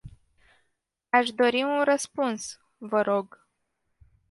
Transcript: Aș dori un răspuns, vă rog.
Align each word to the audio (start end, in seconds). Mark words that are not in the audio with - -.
Aș 1.09 1.29
dori 1.29 1.63
un 1.63 1.83
răspuns, 1.83 2.59
vă 2.77 3.01
rog. 3.01 3.47